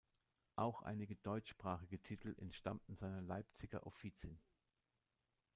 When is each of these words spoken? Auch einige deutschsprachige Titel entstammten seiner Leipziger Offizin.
Auch 0.55 0.81
einige 0.81 1.15
deutschsprachige 1.17 2.01
Titel 2.01 2.33
entstammten 2.39 2.95
seiner 2.95 3.21
Leipziger 3.21 3.85
Offizin. 3.85 4.39